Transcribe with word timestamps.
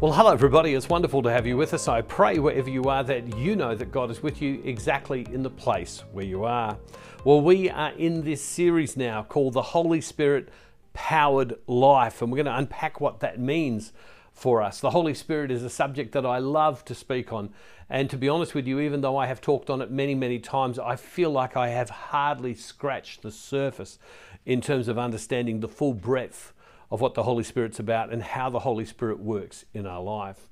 Well, 0.00 0.14
hello, 0.14 0.32
everybody. 0.32 0.72
It's 0.72 0.88
wonderful 0.88 1.22
to 1.24 1.30
have 1.30 1.46
you 1.46 1.58
with 1.58 1.74
us. 1.74 1.86
I 1.86 2.00
pray 2.00 2.38
wherever 2.38 2.70
you 2.70 2.84
are 2.84 3.04
that 3.04 3.36
you 3.36 3.54
know 3.54 3.74
that 3.74 3.92
God 3.92 4.10
is 4.10 4.22
with 4.22 4.40
you 4.40 4.62
exactly 4.64 5.26
in 5.30 5.42
the 5.42 5.50
place 5.50 6.04
where 6.12 6.24
you 6.24 6.46
are. 6.46 6.78
Well, 7.22 7.42
we 7.42 7.68
are 7.68 7.92
in 7.92 8.24
this 8.24 8.42
series 8.42 8.96
now 8.96 9.24
called 9.24 9.52
The 9.52 9.60
Holy 9.60 10.00
Spirit 10.00 10.48
Powered 10.94 11.56
Life, 11.66 12.22
and 12.22 12.32
we're 12.32 12.36
going 12.36 12.46
to 12.46 12.56
unpack 12.56 12.98
what 12.98 13.20
that 13.20 13.38
means 13.38 13.92
for 14.32 14.62
us. 14.62 14.80
The 14.80 14.88
Holy 14.88 15.12
Spirit 15.12 15.50
is 15.50 15.62
a 15.62 15.68
subject 15.68 16.12
that 16.12 16.24
I 16.24 16.38
love 16.38 16.82
to 16.86 16.94
speak 16.94 17.30
on. 17.30 17.52
And 17.90 18.08
to 18.08 18.16
be 18.16 18.30
honest 18.30 18.54
with 18.54 18.66
you, 18.66 18.80
even 18.80 19.02
though 19.02 19.18
I 19.18 19.26
have 19.26 19.42
talked 19.42 19.68
on 19.68 19.82
it 19.82 19.90
many, 19.90 20.14
many 20.14 20.38
times, 20.38 20.78
I 20.78 20.96
feel 20.96 21.30
like 21.30 21.58
I 21.58 21.68
have 21.68 21.90
hardly 21.90 22.54
scratched 22.54 23.20
the 23.20 23.30
surface 23.30 23.98
in 24.46 24.62
terms 24.62 24.88
of 24.88 24.98
understanding 24.98 25.60
the 25.60 25.68
full 25.68 25.92
breadth 25.92 26.54
of 26.90 27.00
what 27.00 27.14
the 27.14 27.22
Holy 27.22 27.44
Spirit's 27.44 27.78
about 27.78 28.12
and 28.12 28.22
how 28.22 28.50
the 28.50 28.60
Holy 28.60 28.84
Spirit 28.84 29.20
works 29.20 29.64
in 29.72 29.86
our 29.86 30.02
life. 30.02 30.48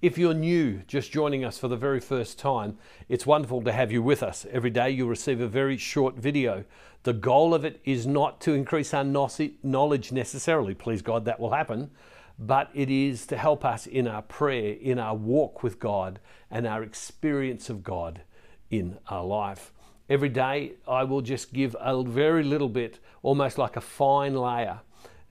If 0.00 0.18
you're 0.18 0.34
new, 0.34 0.82
just 0.86 1.12
joining 1.12 1.44
us 1.44 1.56
for 1.56 1.68
the 1.68 1.76
very 1.76 2.00
first 2.00 2.38
time, 2.38 2.76
it's 3.08 3.26
wonderful 3.26 3.62
to 3.62 3.72
have 3.72 3.90
you 3.90 4.02
with 4.02 4.22
us. 4.22 4.44
Every 4.50 4.70
day 4.70 4.90
you'll 4.90 5.08
receive 5.08 5.40
a 5.40 5.48
very 5.48 5.76
short 5.76 6.16
video. 6.16 6.64
The 7.04 7.14
goal 7.14 7.54
of 7.54 7.64
it 7.64 7.80
is 7.84 8.06
not 8.06 8.40
to 8.42 8.52
increase 8.52 8.92
our 8.92 9.04
knowledge 9.04 10.12
necessarily, 10.12 10.74
please 10.74 11.00
God, 11.00 11.24
that 11.24 11.40
will 11.40 11.52
happen, 11.52 11.90
but 12.38 12.70
it 12.74 12.90
is 12.90 13.26
to 13.28 13.36
help 13.36 13.64
us 13.64 13.86
in 13.86 14.06
our 14.06 14.22
prayer, 14.22 14.74
in 14.74 14.98
our 14.98 15.14
walk 15.14 15.62
with 15.62 15.78
God, 15.78 16.18
and 16.50 16.66
our 16.66 16.82
experience 16.82 17.70
of 17.70 17.82
God 17.82 18.22
in 18.70 18.98
our 19.08 19.24
life. 19.24 19.72
Every 20.10 20.28
day 20.28 20.74
I 20.86 21.04
will 21.04 21.22
just 21.22 21.52
give 21.52 21.74
a 21.80 22.02
very 22.02 22.42
little 22.42 22.68
bit, 22.68 22.98
almost 23.22 23.56
like 23.56 23.76
a 23.76 23.80
fine 23.80 24.34
layer 24.34 24.80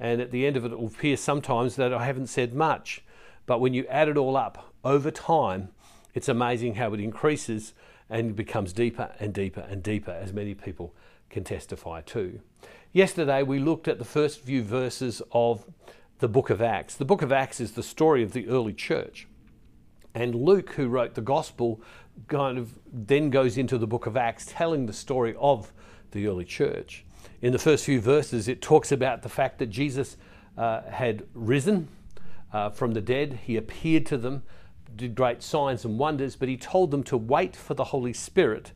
and 0.03 0.20
at 0.20 0.31
the 0.31 0.45
end 0.45 0.57
of 0.57 0.66
it, 0.66 0.73
it 0.73 0.80
will 0.80 0.88
appear 0.88 1.16
sometimes 1.16 1.77
that 1.77 1.93
I 1.93 2.05
haven't 2.05 2.28
said 2.28 2.53
much. 2.53 3.02
But 3.45 3.61
when 3.61 3.73
you 3.73 3.88
add 3.88 4.09
it 4.09 4.17
all 4.17 4.36
up 4.36 4.73
over 4.83 5.09
time, 5.09 5.69
it's 6.14 6.28
amazing 6.28 6.75
how 6.75 6.94
it 6.94 7.00
increases 7.00 7.73
and 8.09 8.36
becomes 8.36 8.73
deeper 8.73 9.11
and 9.17 9.33
deeper 9.33 9.61
and 9.61 9.81
deeper, 9.81 10.11
as 10.11 10.33
many 10.33 10.55
people 10.55 10.94
can 11.30 11.45
testify 11.45 12.02
to. 12.02 12.41
Yesterday, 12.91 13.44
we 13.44 13.59
looked 13.59 13.88
at 13.88 13.97
the 13.97 14.05
first 14.05 14.41
few 14.41 14.61
verses 14.61 15.22
of 15.31 15.66
the 16.19 16.28
book 16.28 16.50
of 16.50 16.61
Acts. 16.61 16.95
The 16.95 17.06
book 17.06 17.22
of 17.22 17.31
Acts 17.31 17.61
is 17.61 17.72
the 17.72 17.81
story 17.81 18.23
of 18.23 18.33
the 18.33 18.50
early 18.50 18.73
church. 18.73 19.25
And 20.13 20.35
Luke, 20.35 20.72
who 20.72 20.89
wrote 20.89 21.16
the 21.16 21.22
gospel, 21.22 21.81
kind 22.28 22.58
of 22.58 22.78
then 22.91 23.30
goes 23.30 23.58
into 23.58 23.78
the 23.78 23.88
book 23.88 24.06
of 24.06 24.17
Acts 24.17 24.47
telling 24.50 24.85
the 24.85 24.94
story 24.94 25.33
of 25.39 25.72
the 26.11 26.28
early 26.28 26.45
church 26.45 27.06
in 27.41 27.52
the 27.52 27.59
first 27.59 27.85
few 27.85 27.99
verses, 27.99 28.47
it 28.47 28.61
talks 28.61 28.91
about 28.91 29.21
the 29.21 29.29
fact 29.29 29.59
that 29.59 29.67
Jesus 29.67 30.17
uh, 30.57 30.81
had 30.83 31.25
risen 31.33 31.88
uh, 32.52 32.69
from 32.69 32.93
the 32.93 33.02
dead. 33.02 33.39
He 33.43 33.57
appeared 33.57 34.05
to 34.07 34.17
them, 34.17 34.43
did 34.95 35.16
great 35.16 35.41
signs 35.41 35.85
and 35.85 35.97
wonders, 35.97 36.35
but 36.35 36.47
he 36.47 36.57
told 36.57 36.91
them 36.91 37.03
to 37.03 37.17
wait 37.17 37.55
for 37.55 37.73
the 37.73 37.85
Holy 37.85 38.13
Spirit, 38.13 38.71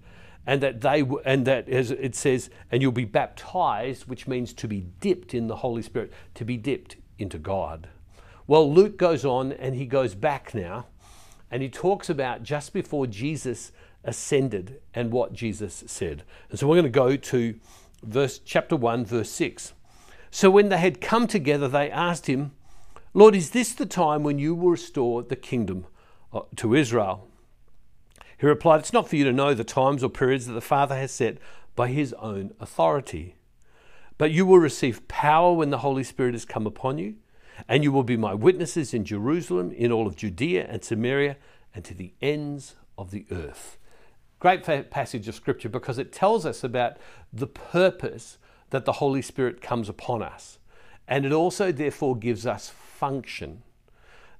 and 0.45 0.61
that 0.61 0.81
they 0.81 1.03
and 1.25 1.45
that 1.45 1.69
as 1.69 1.91
it 1.91 2.15
says, 2.15 2.49
and 2.71 2.81
you'll 2.81 2.91
be 2.91 3.05
baptized, 3.05 4.07
which 4.07 4.27
means 4.27 4.53
to 4.53 4.67
be 4.67 4.85
dipped 4.99 5.33
in 5.33 5.47
the 5.47 5.57
Holy 5.57 5.81
Spirit, 5.81 6.11
to 6.35 6.45
be 6.45 6.57
dipped 6.57 6.95
into 7.19 7.37
God. 7.37 7.89
Well, 8.47 8.71
Luke 8.73 8.97
goes 8.97 9.25
on 9.25 9.51
and 9.51 9.75
he 9.75 9.85
goes 9.85 10.15
back 10.15 10.55
now, 10.55 10.87
and 11.51 11.61
he 11.61 11.69
talks 11.69 12.09
about 12.09 12.43
just 12.43 12.73
before 12.73 13.05
Jesus 13.07 13.71
ascended 14.03 14.79
and 14.93 15.11
what 15.11 15.33
Jesus 15.33 15.83
said. 15.85 16.23
And 16.49 16.57
so 16.57 16.65
we're 16.65 16.75
going 16.75 16.85
to 16.85 16.89
go 16.89 17.17
to 17.17 17.59
verse 18.03 18.39
chapter 18.39 18.75
1 18.75 19.05
verse 19.05 19.31
6 19.31 19.73
so 20.31 20.49
when 20.49 20.69
they 20.69 20.77
had 20.77 21.01
come 21.01 21.27
together 21.27 21.67
they 21.67 21.89
asked 21.89 22.27
him 22.27 22.51
lord 23.13 23.35
is 23.35 23.51
this 23.51 23.73
the 23.73 23.85
time 23.85 24.23
when 24.23 24.39
you 24.39 24.55
will 24.55 24.71
restore 24.71 25.23
the 25.23 25.35
kingdom 25.35 25.85
uh, 26.33 26.41
to 26.55 26.75
israel? 26.75 27.27
He 28.39 28.45
replied 28.45 28.81
it's 28.81 28.93
not 28.93 29.09
for 29.09 29.15
you 29.15 29.23
to 29.23 29.33
know 29.33 29.53
the 29.53 29.63
times 29.63 30.03
or 30.03 30.09
periods 30.09 30.45
that 30.45 30.53
the 30.53 30.61
father 30.61 30.95
has 30.95 31.11
set 31.11 31.37
by 31.75 31.87
his 31.87 32.13
own 32.13 32.53
authority. 32.59 33.36
But 34.17 34.31
you 34.31 34.45
will 34.45 34.59
receive 34.59 35.07
power 35.07 35.53
when 35.53 35.69
the 35.69 35.80
holy 35.80 36.03
spirit 36.03 36.33
has 36.33 36.45
come 36.45 36.67
upon 36.67 36.97
you 36.97 37.15
and 37.67 37.83
you 37.83 37.91
will 37.91 38.03
be 38.03 38.17
my 38.17 38.33
witnesses 38.33 38.93
in 38.93 39.03
jerusalem 39.03 39.71
in 39.71 39.91
all 39.91 40.05
of 40.05 40.15
judea 40.15 40.67
and 40.69 40.83
samaria 40.83 41.37
and 41.73 41.83
to 41.83 41.93
the 41.93 42.13
ends 42.21 42.75
of 42.97 43.11
the 43.11 43.25
earth 43.31 43.77
Great 44.39 44.64
passage 44.92 45.27
of 45.27 45.36
scripture 45.36 45.70
because 45.70 45.98
it 45.98 46.11
tells 46.11 46.45
us 46.45 46.64
about 46.64 46.98
the 47.33 47.48
purpose 47.48 48.37
that 48.70 48.86
the 48.86 48.93
Holy 48.93 49.21
Spirit 49.21 49.61
comes 49.61 49.89
upon 49.89 50.21
us. 50.21 50.59
And 51.08 51.25
it 51.25 51.31
also, 51.31 51.71
therefore, 51.71 52.15
gives 52.15 52.45
us 52.45 52.70
function. 52.70 53.64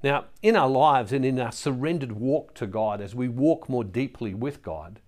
Now, 0.03 0.25
in 0.44 0.56
our 0.56 0.69
lives 0.69 1.12
and 1.12 1.25
in 1.25 1.40
our 1.40 1.52
surrendered 1.52 2.12
walk 2.12 2.53
to 2.56 2.68
God, 2.68 3.02
as 3.02 3.16
we 3.16 3.28
walk 3.28 3.68
more 3.68 3.84
deeply 3.84 4.34
with 4.34 4.62
God, 4.62 5.00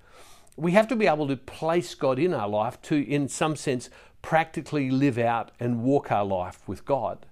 we 0.56 0.72
have 0.72 0.88
to 0.88 0.96
be 0.96 1.06
able 1.06 1.28
to 1.28 1.38
place 1.38 1.94
God 1.94 2.18
in 2.18 2.34
our 2.34 2.50
life 2.50 2.82
to, 2.84 3.08
in 3.08 3.28
some 3.28 3.56
sense, 3.56 3.90
practically 4.22 4.90
live 4.90 5.18
out 5.18 5.52
and 5.60 5.84
walk 5.84 6.12
our 6.12 6.26
life 6.26 6.68
with 6.68 6.84
God. 6.86 7.26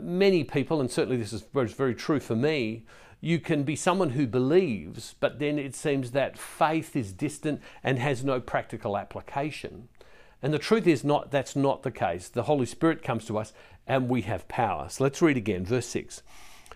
Many 0.00 0.42
people, 0.42 0.80
and 0.80 0.90
certainly 0.90 1.16
this 1.16 1.32
is 1.32 1.44
very 1.52 1.94
true 1.94 2.18
for 2.18 2.34
me, 2.34 2.84
you 3.20 3.38
can 3.38 3.62
be 3.62 3.76
someone 3.76 4.10
who 4.10 4.26
believes, 4.26 5.14
but 5.20 5.38
then 5.38 5.58
it 5.58 5.74
seems 5.74 6.10
that 6.12 6.38
faith 6.38 6.94
is 6.94 7.12
distant 7.12 7.60
and 7.82 7.98
has 7.98 8.24
no 8.24 8.40
practical 8.40 8.96
application. 8.96 9.88
And 10.42 10.52
the 10.52 10.58
truth 10.58 10.86
is 10.86 11.02
not 11.02 11.30
that's 11.30 11.56
not 11.56 11.82
the 11.82 11.90
case. 11.90 12.28
The 12.28 12.44
Holy 12.44 12.66
Spirit 12.66 13.02
comes 13.02 13.24
to 13.26 13.38
us 13.38 13.52
and 13.86 14.08
we 14.08 14.22
have 14.22 14.48
power. 14.48 14.88
So 14.88 15.04
let's 15.04 15.22
read 15.22 15.36
again, 15.36 15.64
verse 15.64 15.86
6. 15.86 16.22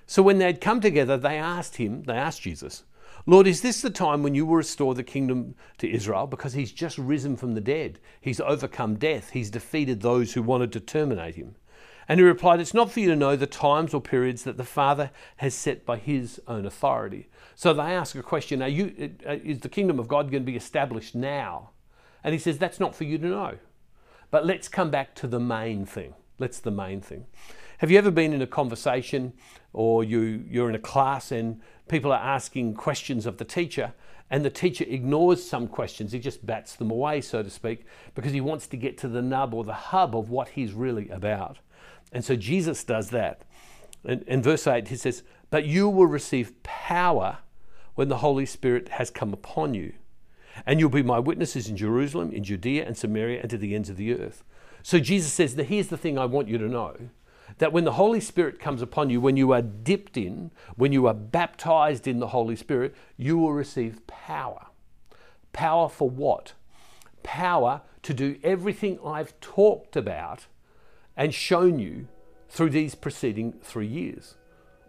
So 0.06 0.22
when 0.22 0.38
they 0.38 0.46
had 0.46 0.60
come 0.60 0.80
together, 0.80 1.16
they 1.16 1.38
asked 1.38 1.76
him, 1.76 2.02
they 2.04 2.14
asked 2.14 2.42
Jesus, 2.42 2.84
Lord, 3.26 3.46
is 3.46 3.60
this 3.60 3.82
the 3.82 3.90
time 3.90 4.22
when 4.22 4.34
you 4.34 4.46
will 4.46 4.56
restore 4.56 4.94
the 4.94 5.04
kingdom 5.04 5.54
to 5.78 5.90
Israel? 5.90 6.26
Because 6.26 6.54
he's 6.54 6.72
just 6.72 6.96
risen 6.96 7.36
from 7.36 7.54
the 7.54 7.60
dead. 7.60 7.98
He's 8.20 8.40
overcome 8.40 8.96
death. 8.96 9.30
He's 9.30 9.50
defeated 9.50 10.00
those 10.00 10.32
who 10.32 10.42
wanted 10.42 10.72
to 10.72 10.80
terminate 10.80 11.34
him. 11.34 11.54
And 12.10 12.18
he 12.18 12.26
replied, 12.26 12.58
It's 12.58 12.74
not 12.74 12.90
for 12.90 12.98
you 12.98 13.06
to 13.10 13.14
know 13.14 13.36
the 13.36 13.46
times 13.46 13.94
or 13.94 14.00
periods 14.00 14.42
that 14.42 14.56
the 14.56 14.64
Father 14.64 15.12
has 15.36 15.54
set 15.54 15.86
by 15.86 15.96
his 15.96 16.40
own 16.48 16.66
authority. 16.66 17.28
So 17.54 17.72
they 17.72 17.82
ask 17.82 18.16
a 18.16 18.22
question 18.22 18.60
you, 18.62 19.12
uh, 19.24 19.36
Is 19.44 19.60
the 19.60 19.68
kingdom 19.68 20.00
of 20.00 20.08
God 20.08 20.28
going 20.28 20.42
to 20.42 20.52
be 20.52 20.56
established 20.56 21.14
now? 21.14 21.70
And 22.24 22.32
he 22.32 22.40
says, 22.40 22.58
That's 22.58 22.80
not 22.80 22.96
for 22.96 23.04
you 23.04 23.16
to 23.18 23.26
know. 23.26 23.58
But 24.32 24.44
let's 24.44 24.66
come 24.66 24.90
back 24.90 25.14
to 25.16 25.28
the 25.28 25.38
main 25.38 25.86
thing. 25.86 26.14
That's 26.40 26.58
the 26.58 26.72
main 26.72 27.00
thing. 27.00 27.26
Have 27.78 27.92
you 27.92 27.98
ever 27.98 28.10
been 28.10 28.32
in 28.32 28.42
a 28.42 28.46
conversation 28.46 29.32
or 29.72 30.02
you, 30.02 30.44
you're 30.48 30.68
in 30.68 30.74
a 30.74 30.80
class 30.80 31.30
and 31.30 31.60
people 31.86 32.10
are 32.10 32.20
asking 32.20 32.74
questions 32.74 33.24
of 33.24 33.36
the 33.36 33.44
teacher 33.44 33.92
and 34.28 34.44
the 34.44 34.50
teacher 34.50 34.84
ignores 34.88 35.48
some 35.48 35.68
questions? 35.68 36.10
He 36.10 36.18
just 36.18 36.44
bats 36.44 36.74
them 36.74 36.90
away, 36.90 37.20
so 37.20 37.44
to 37.44 37.50
speak, 37.50 37.86
because 38.16 38.32
he 38.32 38.40
wants 38.40 38.66
to 38.66 38.76
get 38.76 38.98
to 38.98 39.08
the 39.08 39.22
nub 39.22 39.54
or 39.54 39.62
the 39.62 39.74
hub 39.74 40.16
of 40.16 40.28
what 40.28 40.48
he's 40.48 40.72
really 40.72 41.08
about. 41.08 41.60
And 42.12 42.24
so 42.24 42.36
Jesus 42.36 42.84
does 42.84 43.10
that. 43.10 43.42
In, 44.04 44.22
in 44.22 44.42
verse 44.42 44.66
8, 44.66 44.88
he 44.88 44.96
says, 44.96 45.22
But 45.50 45.64
you 45.64 45.88
will 45.88 46.06
receive 46.06 46.62
power 46.62 47.38
when 47.94 48.08
the 48.08 48.18
Holy 48.18 48.46
Spirit 48.46 48.88
has 48.90 49.10
come 49.10 49.32
upon 49.32 49.74
you. 49.74 49.92
And 50.66 50.80
you'll 50.80 50.90
be 50.90 51.02
my 51.02 51.18
witnesses 51.18 51.68
in 51.68 51.76
Jerusalem, 51.76 52.32
in 52.32 52.44
Judea 52.44 52.86
and 52.86 52.96
Samaria, 52.96 53.40
and 53.40 53.50
to 53.50 53.58
the 53.58 53.74
ends 53.74 53.88
of 53.88 53.96
the 53.96 54.14
earth. 54.14 54.42
So 54.82 54.98
Jesus 54.98 55.32
says, 55.32 55.56
that 55.56 55.64
Here's 55.64 55.88
the 55.88 55.96
thing 55.96 56.18
I 56.18 56.24
want 56.24 56.48
you 56.48 56.58
to 56.58 56.68
know 56.68 56.96
that 57.58 57.72
when 57.72 57.84
the 57.84 57.92
Holy 57.92 58.20
Spirit 58.20 58.58
comes 58.58 58.80
upon 58.80 59.10
you, 59.10 59.20
when 59.20 59.36
you 59.36 59.52
are 59.52 59.62
dipped 59.62 60.16
in, 60.16 60.50
when 60.76 60.92
you 60.92 61.06
are 61.06 61.14
baptized 61.14 62.06
in 62.06 62.18
the 62.18 62.28
Holy 62.28 62.56
Spirit, 62.56 62.94
you 63.16 63.36
will 63.36 63.52
receive 63.52 64.06
power. 64.06 64.66
Power 65.52 65.88
for 65.88 66.08
what? 66.08 66.52
Power 67.22 67.82
to 68.02 68.14
do 68.14 68.38
everything 68.42 68.98
I've 69.04 69.38
talked 69.40 69.96
about 69.96 70.46
and 71.20 71.34
shown 71.34 71.78
you 71.78 72.08
through 72.48 72.70
these 72.70 72.94
preceding 72.94 73.52
three 73.62 73.86
years. 73.86 74.36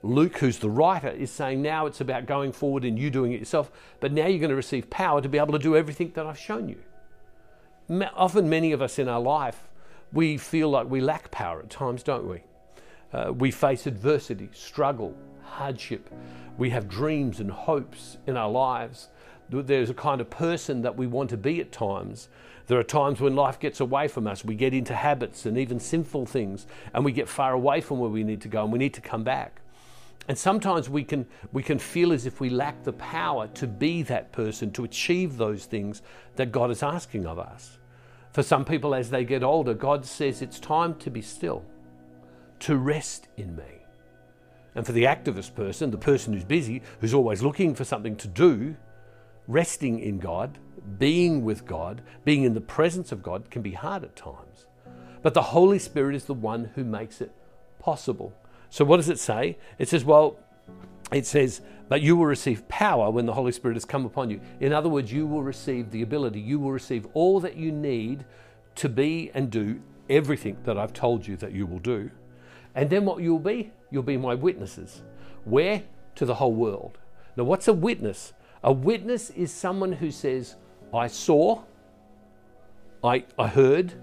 Luke, 0.01 0.37
who's 0.37 0.59
the 0.59 0.69
writer, 0.69 1.09
is 1.09 1.29
saying 1.29 1.61
now 1.61 1.85
it's 1.85 1.99
about 1.99 2.25
going 2.25 2.53
forward 2.53 2.85
and 2.85 2.97
you 2.97 3.09
doing 3.09 3.33
it 3.33 3.39
yourself, 3.39 3.69
but 3.99 4.13
now 4.13 4.25
you're 4.25 4.39
going 4.39 4.49
to 4.49 4.55
receive 4.55 4.89
power 4.89 5.21
to 5.21 5.27
be 5.27 5.37
able 5.37 5.51
to 5.51 5.59
do 5.59 5.75
everything 5.75 6.13
that 6.15 6.25
I've 6.25 6.39
shown 6.39 6.69
you. 6.69 6.77
Often, 8.15 8.49
many 8.49 8.71
of 8.71 8.81
us 8.81 8.97
in 8.97 9.09
our 9.09 9.19
life, 9.19 9.67
we 10.13 10.37
feel 10.37 10.69
like 10.69 10.89
we 10.89 11.01
lack 11.01 11.31
power 11.31 11.59
at 11.59 11.69
times, 11.69 12.01
don't 12.01 12.27
we? 12.29 12.43
Uh, 13.11 13.33
we 13.33 13.51
face 13.51 13.85
adversity, 13.85 14.49
struggle, 14.53 15.13
hardship. 15.43 16.09
We 16.57 16.69
have 16.69 16.87
dreams 16.87 17.41
and 17.41 17.51
hopes 17.51 18.17
in 18.25 18.37
our 18.37 18.49
lives. 18.49 19.09
There's 19.49 19.89
a 19.89 19.93
kind 19.93 20.21
of 20.21 20.29
person 20.29 20.81
that 20.83 20.95
we 20.95 21.07
want 21.07 21.29
to 21.31 21.37
be 21.37 21.59
at 21.59 21.73
times. 21.73 22.29
There 22.67 22.79
are 22.79 22.83
times 22.83 23.19
when 23.19 23.35
life 23.35 23.59
gets 23.59 23.79
away 23.79 24.07
from 24.07 24.27
us. 24.27 24.45
We 24.45 24.55
get 24.55 24.73
into 24.73 24.95
habits 24.95 25.45
and 25.45 25.57
even 25.57 25.79
sinful 25.79 26.25
things, 26.25 26.67
and 26.93 27.03
we 27.03 27.11
get 27.11 27.27
far 27.27 27.53
away 27.53 27.81
from 27.81 27.99
where 27.99 28.09
we 28.09 28.23
need 28.23 28.41
to 28.41 28.47
go, 28.47 28.63
and 28.63 28.71
we 28.71 28.79
need 28.79 28.93
to 28.95 29.01
come 29.01 29.23
back. 29.23 29.61
And 30.27 30.37
sometimes 30.37 30.89
we 30.89 31.03
can, 31.03 31.25
we 31.51 31.63
can 31.63 31.79
feel 31.79 32.13
as 32.13 32.25
if 32.25 32.39
we 32.39 32.49
lack 32.49 32.83
the 32.83 32.93
power 32.93 33.47
to 33.47 33.67
be 33.67 34.03
that 34.03 34.31
person, 34.31 34.71
to 34.73 34.83
achieve 34.83 35.37
those 35.37 35.65
things 35.65 36.01
that 36.35 36.51
God 36.51 36.71
is 36.71 36.83
asking 36.83 37.25
of 37.25 37.39
us. 37.39 37.79
For 38.31 38.43
some 38.43 38.63
people, 38.63 38.95
as 38.95 39.09
they 39.09 39.25
get 39.25 39.43
older, 39.43 39.73
God 39.73 40.05
says 40.05 40.41
it's 40.41 40.59
time 40.59 40.95
to 40.99 41.09
be 41.09 41.21
still, 41.21 41.65
to 42.59 42.77
rest 42.77 43.27
in 43.35 43.55
me. 43.55 43.63
And 44.73 44.85
for 44.85 44.93
the 44.93 45.03
activist 45.03 45.53
person, 45.53 45.91
the 45.91 45.97
person 45.97 46.33
who's 46.33 46.45
busy, 46.45 46.81
who's 47.01 47.13
always 47.13 47.41
looking 47.41 47.75
for 47.75 47.83
something 47.83 48.15
to 48.17 48.27
do, 48.27 48.75
resting 49.47 49.99
in 49.99 50.17
God, 50.17 50.57
being 50.97 51.43
with 51.43 51.65
God, 51.65 52.01
being 52.25 52.43
in 52.43 52.53
the 52.53 52.61
presence 52.61 53.11
of 53.11 53.23
God 53.23 53.49
can 53.49 53.61
be 53.61 53.71
hard 53.71 54.03
at 54.03 54.15
times. 54.15 54.65
But 55.21 55.33
the 55.33 55.41
Holy 55.41 55.79
Spirit 55.79 56.15
is 56.15 56.25
the 56.25 56.33
one 56.33 56.71
who 56.75 56.83
makes 56.83 57.21
it 57.21 57.31
possible. 57.79 58.33
So, 58.69 58.85
what 58.85 58.97
does 58.97 59.09
it 59.09 59.19
say? 59.19 59.57
It 59.77 59.89
says, 59.89 60.03
well, 60.03 60.37
it 61.11 61.25
says, 61.25 61.61
but 61.89 62.01
you 62.01 62.15
will 62.15 62.25
receive 62.25 62.67
power 62.69 63.11
when 63.11 63.25
the 63.25 63.33
Holy 63.33 63.51
Spirit 63.51 63.75
has 63.75 63.85
come 63.85 64.05
upon 64.05 64.29
you. 64.29 64.39
In 64.61 64.71
other 64.71 64.87
words, 64.87 65.11
you 65.11 65.27
will 65.27 65.43
receive 65.43 65.91
the 65.91 66.01
ability, 66.01 66.39
you 66.39 66.57
will 66.57 66.71
receive 66.71 67.05
all 67.13 67.39
that 67.41 67.57
you 67.57 67.71
need 67.71 68.25
to 68.75 68.87
be 68.87 69.29
and 69.33 69.51
do 69.51 69.81
everything 70.09 70.57
that 70.63 70.77
I've 70.77 70.93
told 70.93 71.27
you 71.27 71.35
that 71.37 71.51
you 71.51 71.65
will 71.65 71.79
do. 71.79 72.09
And 72.75 72.89
then 72.89 73.05
what 73.05 73.21
you'll 73.21 73.39
be? 73.39 73.71
You'll 73.89 74.03
be 74.03 74.17
my 74.17 74.35
witnesses. 74.35 75.01
Where? 75.43 75.83
To 76.15 76.25
the 76.25 76.35
whole 76.35 76.53
world. 76.53 76.97
Now, 77.35 77.43
what's 77.43 77.67
a 77.67 77.73
witness? 77.73 78.33
A 78.63 78.71
witness 78.71 79.29
is 79.31 79.51
someone 79.51 79.93
who 79.93 80.11
says, 80.11 80.55
I 80.93 81.07
saw, 81.07 81.63
I, 83.03 83.23
I 83.37 83.47
heard, 83.47 83.93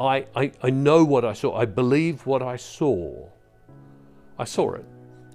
I, 0.00 0.26
I, 0.34 0.52
I 0.62 0.70
know 0.70 1.04
what 1.04 1.24
I 1.24 1.32
saw, 1.32 1.56
I 1.56 1.64
believe 1.64 2.26
what 2.26 2.42
I 2.42 2.56
saw. 2.56 3.28
I 4.38 4.44
saw 4.44 4.74
it. 4.74 4.84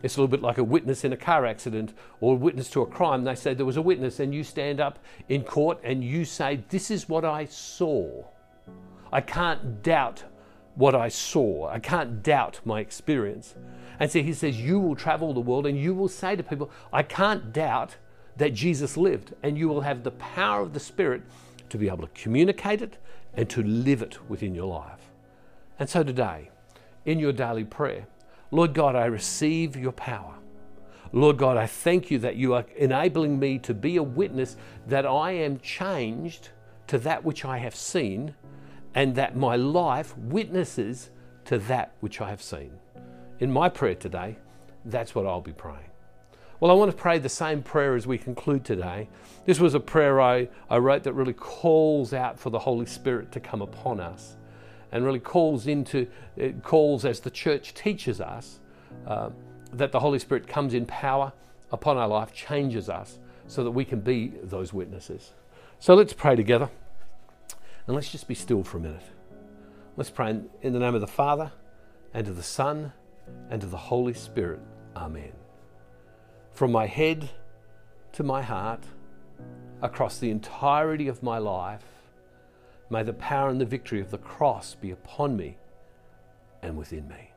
It's 0.04 0.16
a 0.16 0.22
little 0.22 0.30
bit 0.30 0.42
like 0.42 0.58
a 0.58 0.64
witness 0.64 1.04
in 1.04 1.14
a 1.14 1.18
car 1.18 1.46
accident 1.46 1.94
or 2.22 2.34
a 2.34 2.38
witness 2.38 2.70
to 2.72 2.82
a 2.82 2.86
crime. 2.86 3.24
They 3.24 3.36
say 3.36 3.54
there 3.54 3.66
was 3.66 3.78
a 3.78 3.82
witness, 3.82 4.20
and 4.20 4.34
you 4.34 4.44
stand 4.44 4.80
up 4.80 5.00
in 5.28 5.44
court 5.44 5.80
and 5.84 6.04
you 6.04 6.24
say, 6.24 6.64
This 6.70 6.92
is 6.92 7.10
what 7.10 7.26
I 7.26 7.46
saw. 7.46 8.24
I 9.12 9.22
can't 9.22 9.82
doubt 9.82 10.24
what 10.76 10.94
I 10.94 11.08
saw. 11.08 11.68
I 11.70 11.80
can't 11.80 12.22
doubt 12.22 12.60
my 12.64 12.80
experience. 12.80 13.56
And 14.00 14.12
so 14.12 14.22
he 14.22 14.34
says, 14.34 14.60
You 14.60 14.80
will 14.80 14.96
travel 14.96 15.34
the 15.34 15.40
world 15.40 15.66
and 15.66 15.78
you 15.78 15.96
will 15.96 16.08
say 16.08 16.36
to 16.36 16.44
people, 16.44 16.70
I 16.94 17.02
can't 17.02 17.52
doubt 17.52 17.96
that 18.38 18.54
Jesus 18.54 18.98
lived. 18.98 19.34
And 19.44 19.58
you 19.58 19.68
will 19.68 19.82
have 19.82 20.04
the 20.04 20.12
power 20.12 20.62
of 20.62 20.74
the 20.74 20.80
Spirit 20.80 21.24
to 21.70 21.78
be 21.78 21.88
able 21.88 22.08
to 22.08 22.22
communicate 22.22 22.82
it 22.82 22.98
and 23.34 23.50
to 23.50 23.62
live 23.64 24.02
it 24.02 24.18
within 24.30 24.56
your 24.56 24.68
life. 24.68 25.12
And 25.80 25.90
so 25.90 26.04
today, 26.04 26.50
in 27.06 27.20
your 27.20 27.34
daily 27.34 27.64
prayer, 27.64 28.08
Lord 28.52 28.74
God, 28.74 28.96
I 28.96 29.06
receive 29.06 29.76
your 29.76 29.92
power. 29.92 30.34
Lord 31.14 31.38
God, 31.38 31.58
I 31.58 31.68
thank 31.68 32.12
you 32.12 32.20
that 32.20 32.36
you 32.36 32.54
are 32.54 32.66
enabling 32.76 33.40
me 33.40 33.60
to 33.60 33.74
be 33.74 33.98
a 33.98 34.04
witness 34.04 34.58
that 34.88 35.06
I 35.06 35.32
am 35.32 35.60
changed 35.60 36.50
to 36.88 36.98
that 37.00 37.24
which 37.24 37.46
I 37.46 37.58
have 37.58 37.76
seen 37.76 38.34
and 38.96 39.16
that 39.16 39.36
my 39.36 39.56
life 39.56 40.18
witnesses 40.18 41.12
to 41.46 41.60
that 41.60 41.94
which 42.00 42.20
I 42.20 42.30
have 42.30 42.42
seen. 42.42 42.72
In 43.40 43.52
my 43.52 43.70
prayer 43.70 43.96
today, 43.96 44.38
that's 44.86 45.14
what 45.14 45.26
I'll 45.26 45.42
be 45.42 45.54
praying. 45.54 45.90
Well, 46.60 46.72
I 46.72 46.74
want 46.74 46.90
to 46.90 46.98
pray 46.98 47.20
the 47.20 47.30
same 47.30 47.62
prayer 47.62 47.94
as 47.94 48.08
we 48.08 48.18
conclude 48.18 48.66
today. 48.66 49.10
This 49.46 49.60
was 49.60 49.76
a 49.76 49.80
prayer 49.80 50.20
I, 50.20 50.50
I 50.72 50.78
wrote 50.78 51.04
that 51.04 51.14
really 51.14 51.34
calls 51.34 52.14
out 52.14 52.40
for 52.40 52.50
the 52.50 52.58
Holy 52.58 52.88
Spirit 52.88 53.32
to 53.34 53.40
come 53.40 53.62
upon 53.62 54.00
us 54.00 54.36
and 54.92 55.06
really 55.06 55.20
calls 55.20 55.68
into, 55.68 56.08
it 56.36 56.64
calls 56.64 57.06
as 57.06 57.20
the 57.20 57.30
church 57.30 57.76
teaches 57.76 58.20
us 58.20 58.60
uh, 59.06 59.30
that 59.74 59.92
the 59.92 60.00
Holy 60.00 60.18
Spirit 60.18 60.48
comes 60.48 60.74
in 60.74 60.88
power 60.88 61.32
upon 61.72 61.96
our 61.96 62.08
life, 62.08 62.34
changes 62.34 62.90
us 62.90 63.20
so 63.46 63.64
that 63.64 63.72
we 63.72 63.86
can 63.86 64.00
be 64.00 64.34
those 64.42 64.74
witnesses. 64.74 65.34
So 65.78 65.94
let's 65.94 66.14
pray 66.14 66.36
together. 66.36 66.70
And 67.86 67.96
let's 67.96 68.12
just 68.12 68.28
be 68.28 68.36
still 68.36 68.64
for 68.64 68.78
a 68.78 68.82
minute. 68.82 69.04
Let's 69.96 70.10
pray 70.10 70.40
in 70.62 70.74
the 70.74 70.80
name 70.80 70.96
of 70.96 71.02
the 71.02 71.08
Father, 71.08 71.52
and 72.14 72.28
of 72.28 72.36
the 72.36 72.44
Son, 72.44 72.94
and 73.52 73.64
of 73.64 73.70
the 73.70 73.78
Holy 73.78 74.14
Spirit. 74.14 74.60
Amen. 74.96 75.34
From 76.58 76.72
my 76.72 76.88
head 76.88 77.30
to 78.14 78.24
my 78.24 78.42
heart, 78.42 78.84
across 79.84 80.18
the 80.18 80.32
entirety 80.32 81.08
of 81.08 81.22
my 81.22 81.38
life, 81.38 81.86
may 82.90 83.04
the 83.04 83.14
power 83.14 83.50
and 83.50 83.62
the 83.62 83.66
victory 83.66 84.02
of 84.02 84.10
the 84.10 84.18
cross 84.18 84.74
be 84.74 84.90
upon 84.90 85.38
me 85.38 85.60
and 86.64 86.76
within 86.76 87.08
me. 87.08 87.30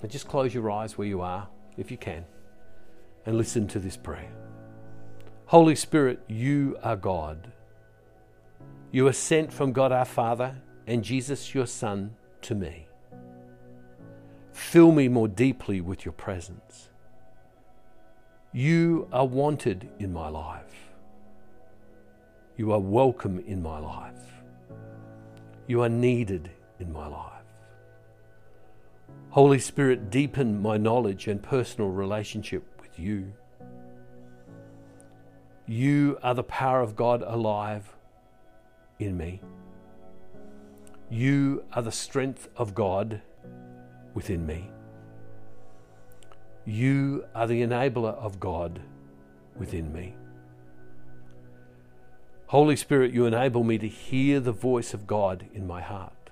Now 0.00 0.08
just 0.08 0.28
close 0.28 0.54
your 0.54 0.70
eyes 0.70 0.96
where 0.96 1.08
you 1.08 1.22
are, 1.22 1.48
if 1.76 1.90
you 1.90 1.96
can, 1.96 2.24
and 3.26 3.36
listen 3.36 3.66
to 3.66 3.80
this 3.80 3.96
prayer. 3.96 4.30
Holy 5.46 5.74
Spirit, 5.74 6.22
you 6.28 6.78
are 6.84 6.94
God. 6.94 7.50
You 8.92 9.08
are 9.08 9.12
sent 9.12 9.52
from 9.52 9.72
God 9.72 9.90
our 9.90 10.04
Father 10.04 10.54
and 10.86 11.02
Jesus 11.02 11.52
your 11.52 11.66
Son 11.66 12.14
to 12.42 12.54
me. 12.54 12.86
Fill 14.52 14.92
me 14.92 15.08
more 15.08 15.26
deeply 15.26 15.80
with 15.80 16.04
your 16.04 16.12
presence. 16.12 16.90
You 18.54 19.08
are 19.12 19.26
wanted 19.26 19.88
in 19.98 20.12
my 20.12 20.28
life. 20.28 20.90
You 22.58 22.72
are 22.72 22.78
welcome 22.78 23.42
in 23.46 23.62
my 23.62 23.78
life. 23.78 24.12
You 25.66 25.80
are 25.82 25.88
needed 25.88 26.50
in 26.78 26.92
my 26.92 27.06
life. 27.06 27.32
Holy 29.30 29.58
Spirit, 29.58 30.10
deepen 30.10 30.60
my 30.60 30.76
knowledge 30.76 31.28
and 31.28 31.42
personal 31.42 31.88
relationship 31.88 32.62
with 32.82 32.98
you. 32.98 33.32
You 35.66 36.18
are 36.22 36.34
the 36.34 36.42
power 36.42 36.82
of 36.82 36.94
God 36.94 37.22
alive 37.22 37.94
in 38.98 39.16
me. 39.16 39.40
You 41.08 41.64
are 41.72 41.80
the 41.80 41.90
strength 41.90 42.50
of 42.56 42.74
God 42.74 43.22
within 44.12 44.44
me. 44.44 44.70
You 46.64 47.24
are 47.34 47.46
the 47.46 47.62
enabler 47.62 48.14
of 48.14 48.38
God 48.38 48.80
within 49.56 49.92
me. 49.92 50.14
Holy 52.46 52.76
Spirit, 52.76 53.12
you 53.12 53.26
enable 53.26 53.64
me 53.64 53.78
to 53.78 53.88
hear 53.88 54.38
the 54.38 54.52
voice 54.52 54.94
of 54.94 55.06
God 55.06 55.46
in 55.54 55.66
my 55.66 55.80
heart. 55.80 56.30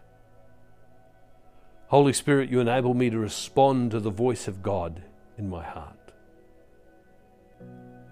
Holy 1.88 2.12
Spirit, 2.12 2.50
you 2.50 2.60
enable 2.60 2.94
me 2.94 3.10
to 3.10 3.18
respond 3.18 3.90
to 3.90 3.98
the 3.98 4.10
voice 4.10 4.46
of 4.46 4.62
God 4.62 5.02
in 5.38 5.50
my 5.50 5.64
heart. 5.64 6.12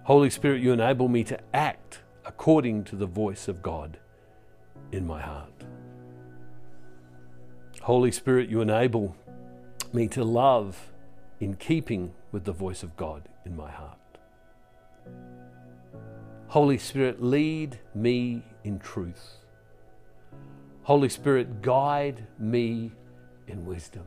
Holy 0.03 0.29
Spirit, 0.29 0.61
you 0.61 0.73
enable 0.73 1.07
me 1.07 1.23
to 1.23 1.39
act 1.53 1.99
according 2.25 2.83
to 2.85 2.95
the 2.95 3.05
voice 3.05 3.47
of 3.47 3.61
God 3.61 3.99
in 4.91 5.05
my 5.05 5.21
heart. 5.21 5.63
Holy 7.81 8.11
Spirit, 8.11 8.49
you 8.49 8.59
enable 8.59 9.15
me 9.93 10.07
to 10.09 10.23
love 10.23 10.89
in 11.39 11.55
keeping 11.55 12.13
with 12.31 12.43
the 12.43 12.51
voice 12.51 12.83
of 12.83 12.95
God 12.97 13.27
in 13.45 13.55
my 13.55 13.71
heart. 13.71 13.97
Holy 16.47 16.77
Spirit, 16.77 17.21
lead 17.21 17.79
me 17.93 18.43
in 18.63 18.79
truth. 18.79 19.37
Holy 20.83 21.09
Spirit, 21.09 21.61
guide 21.61 22.25
me 22.39 22.91
in 23.47 23.65
wisdom. 23.65 24.05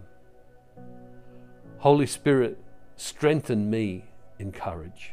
Holy 1.78 2.06
Spirit, 2.06 2.58
strengthen 2.96 3.70
me 3.70 4.04
in 4.38 4.52
courage. 4.52 5.12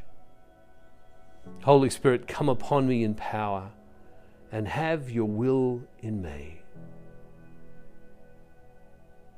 Holy 1.63 1.89
Spirit, 1.89 2.27
come 2.27 2.49
upon 2.49 2.87
me 2.87 3.03
in 3.03 3.13
power 3.13 3.71
and 4.51 4.67
have 4.67 5.09
your 5.11 5.25
will 5.25 5.81
in 5.99 6.21
me. 6.21 6.61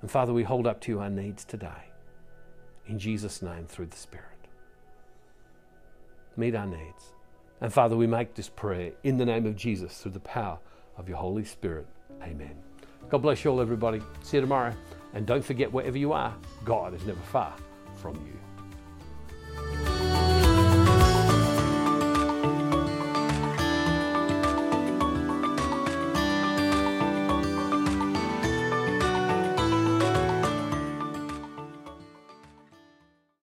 And 0.02 0.10
Father, 0.10 0.34
we 0.34 0.44
hold 0.44 0.66
up 0.66 0.80
to 0.82 0.92
you 0.92 1.00
our 1.00 1.10
needs 1.10 1.44
today. 1.46 1.91
In 2.92 3.00
Jesus' 3.00 3.42
name, 3.42 3.68
through 3.68 3.86
the 3.86 3.96
Spirit. 3.96 4.26
Meet 6.36 6.56
our 6.56 6.68
needs. 6.68 7.14
And 7.62 7.72
Father, 7.72 7.96
we 7.96 8.06
make 8.06 8.36
this 8.36 8.50
prayer 8.50 8.92
in 9.06 9.18
the 9.18 9.26
name 9.26 9.46
of 9.46 9.56
Jesus 9.56 10.00
through 10.00 10.12
the 10.12 10.20
power 10.20 10.60
of 10.98 11.08
your 11.08 11.18
Holy 11.18 11.46
Spirit. 11.46 11.88
Amen. 12.22 12.54
God 13.08 13.20
bless 13.20 13.46
you 13.46 13.52
all, 13.52 13.62
everybody. 13.62 14.02
See 14.24 14.36
you 14.36 14.42
tomorrow. 14.42 14.74
And 15.14 15.26
don't 15.26 15.44
forget, 15.44 15.72
wherever 15.72 15.98
you 15.98 16.12
are, 16.12 16.36
God 16.66 16.94
is 16.94 17.06
never 17.06 17.22
far 17.22 17.56
from 17.96 18.16
you. 18.26 18.38